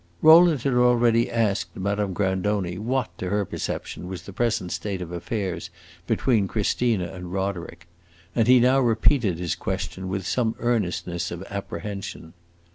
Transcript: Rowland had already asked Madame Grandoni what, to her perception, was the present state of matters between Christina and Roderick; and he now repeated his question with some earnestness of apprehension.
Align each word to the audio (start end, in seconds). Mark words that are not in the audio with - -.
Rowland 0.23 0.63
had 0.63 0.73
already 0.73 1.29
asked 1.29 1.75
Madame 1.77 2.11
Grandoni 2.13 2.79
what, 2.79 3.15
to 3.19 3.29
her 3.29 3.45
perception, 3.45 4.07
was 4.07 4.23
the 4.23 4.33
present 4.33 4.71
state 4.71 4.99
of 4.99 5.11
matters 5.11 5.69
between 6.07 6.47
Christina 6.47 7.05
and 7.13 7.31
Roderick; 7.31 7.85
and 8.33 8.47
he 8.47 8.59
now 8.59 8.79
repeated 8.79 9.37
his 9.37 9.53
question 9.53 10.07
with 10.09 10.25
some 10.25 10.55
earnestness 10.57 11.29
of 11.29 11.43
apprehension. 11.51 12.33